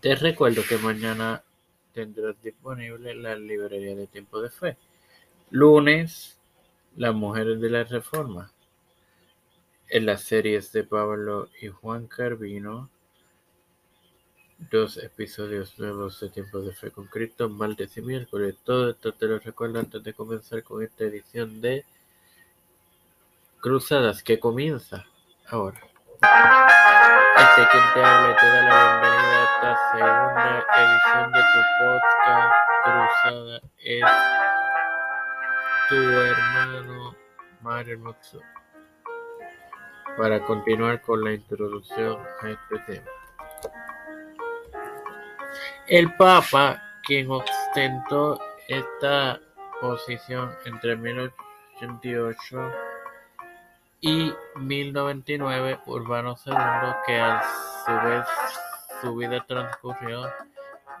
[0.00, 1.42] Te recuerdo que mañana
[1.92, 4.76] tendrás disponible la librería de Tiempo de Fe.
[5.50, 6.38] Lunes,
[6.96, 8.52] Las Mujeres de la Reforma.
[9.88, 12.88] En las series de Pablo y Juan Carvino,
[14.70, 18.54] dos episodios nuevos de Tiempo de Fe con Cristo, martes y miércoles.
[18.62, 21.84] Todo esto te lo recuerdo antes de comenzar con esta edición de
[23.60, 25.06] Cruzadas que comienza
[25.48, 25.80] ahora.
[26.20, 29.37] Este quien te habla y te da la
[31.30, 34.04] de tu podcast Cruzada es
[35.88, 37.14] tu hermano
[37.60, 38.40] Mario Moxo.
[40.16, 43.10] Para continuar con la introducción a este tema.
[45.86, 49.38] El Papa, quien ostentó esta
[49.80, 52.72] posición entre 1888
[54.00, 56.54] y 1099 Urbano II,
[57.06, 57.42] que a
[57.84, 58.24] su vez
[59.02, 60.26] su vida transcurrió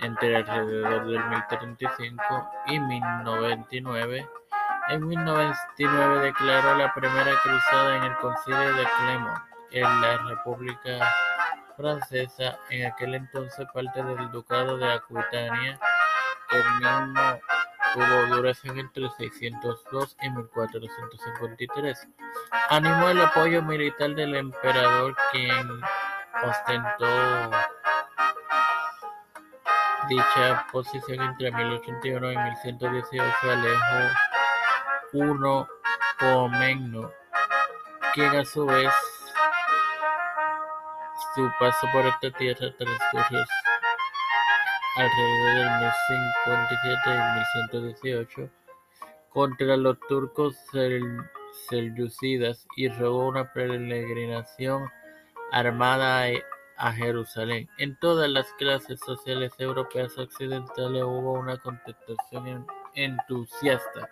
[0.00, 4.28] entre alrededor del 1035 y 1099.
[4.88, 9.38] En 1099 declaró la primera cruzada en el concilio de Clermont,
[9.70, 11.12] en la República
[11.76, 15.78] Francesa, en aquel entonces parte del Ducado de Aquitania.
[16.50, 17.40] El mismo
[17.94, 22.08] tuvo duración entre 602 y 1453.
[22.68, 25.80] Animó el apoyo militar del emperador, quien
[26.42, 27.50] ostentó
[30.08, 33.24] dicha posición entre 1081 y 1118.
[33.42, 34.10] Alejo
[35.12, 35.66] I
[36.18, 37.10] Comneno,
[38.14, 38.92] quien a su vez
[41.34, 43.44] su paso por esta tierra transcurrió
[44.96, 48.50] alrededor del 1057 y 1118
[49.30, 50.56] contra los turcos
[51.68, 54.88] selyúcidas y rogó una peregrinación
[55.50, 56.28] armada
[56.76, 57.68] a Jerusalén.
[57.78, 64.08] En todas las clases sociales europeas occidentales hubo una contestación entusiasta.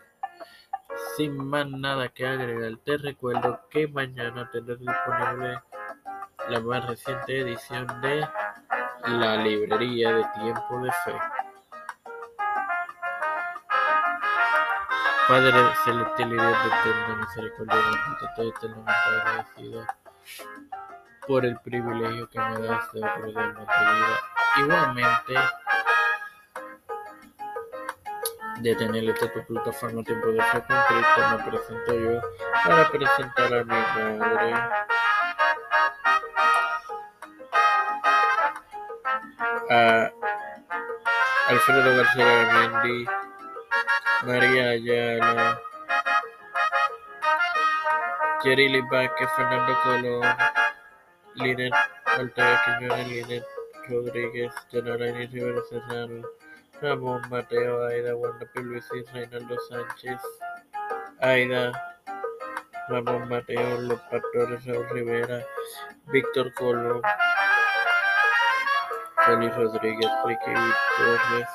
[1.16, 5.60] Sin más nada que agregar, te recuerdo que mañana tendrás disponible
[6.48, 8.26] la más reciente edición de
[9.06, 11.14] la librería de Tiempo de Fe.
[15.28, 15.52] Padre
[15.84, 19.86] celestial y Dios de eterna misericordia, bendito estoy eternamente agradecido
[21.26, 24.20] por el privilegio que me das de rodearme tu vida.
[24.58, 25.34] Igualmente,
[28.60, 32.20] de tener esta tu plataforma Tiempo de Fe con Cristo, me presento yo
[32.64, 34.54] para presentar a mi madre.
[39.70, 40.10] A
[41.48, 43.06] Alfredo García Garamendi,
[44.24, 45.60] María Ayala,
[48.42, 50.36] Jerry Vázquez, Fernando Colón,
[51.34, 51.72] Linet
[52.18, 53.44] Ortega Quiñones, Linet
[53.88, 56.28] Rodríguez, Yanarani Rivera Serrano,
[56.80, 60.20] Ramón Mateo, Aida Wanda Luisis, Reinaldo Sánchez,
[61.20, 61.72] Aida,
[62.88, 65.44] Ramón Mateo, Los Pastores, Raúl Rivera,
[66.06, 67.02] Víctor Colón,
[69.24, 70.52] Félix Rodríguez, Ricky
[70.98, 71.48] Torres,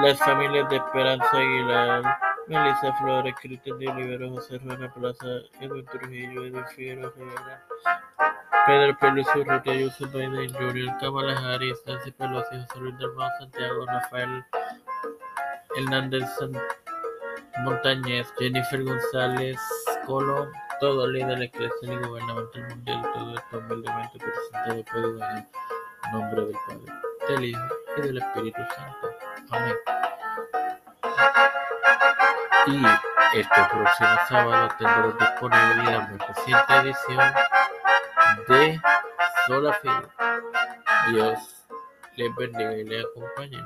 [0.00, 5.26] las familias de Esperanza Aguilar, Melissa Flores, Cristian de Olivero, José Ruena Plaza,
[5.60, 7.66] Edwin Trujillo, Edwin Figueroa Rivera,
[8.66, 14.44] Pedro Peluso, Urrutia Ayuso, Biden Kamala Harris, Nancy Pelosi, José Luis del Mar, Santiago, Rafael
[15.76, 16.28] Hernández
[17.64, 19.58] Montañez, Jennifer González
[20.06, 20.50] Colón,
[20.80, 26.56] todo líder eclesial y gubernamental mundial, todo esto humildemente presentado pedido en el nombre del
[26.66, 26.92] Padre,
[27.28, 27.60] del Hijo
[27.96, 29.10] y del Espíritu Santo.
[29.50, 29.91] Amén.
[32.66, 32.80] Y
[33.38, 37.34] este próximo sábado tendremos disponible la más reciente edición
[38.48, 38.80] de
[39.46, 40.08] Sola Fide.
[41.08, 41.64] Dios
[42.16, 43.58] les bendiga y les acompañe.